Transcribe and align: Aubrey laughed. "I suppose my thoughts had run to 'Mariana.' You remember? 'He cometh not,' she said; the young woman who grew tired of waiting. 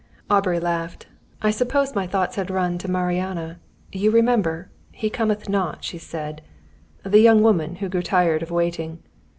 Aubrey 0.31 0.59
laughed. 0.59 1.05
"I 1.43 1.51
suppose 1.51 1.93
my 1.93 2.07
thoughts 2.07 2.35
had 2.35 2.49
run 2.49 2.79
to 2.79 2.89
'Mariana.' 2.89 3.59
You 3.91 4.09
remember? 4.09 4.71
'He 4.91 5.11
cometh 5.11 5.47
not,' 5.47 5.83
she 5.83 5.99
said; 5.99 6.41
the 7.03 7.19
young 7.19 7.43
woman 7.43 7.75
who 7.75 7.87
grew 7.87 8.01
tired 8.01 8.41
of 8.41 8.49
waiting. 8.49 9.03